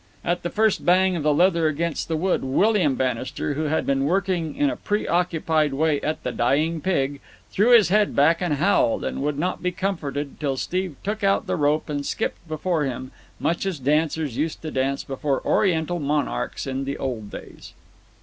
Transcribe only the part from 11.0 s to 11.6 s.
took out the